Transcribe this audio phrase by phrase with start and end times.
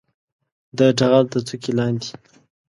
[0.77, 2.09] د ټغر د څوکې لاندې